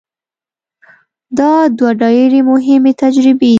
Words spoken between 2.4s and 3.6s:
مهمې تجربې دي.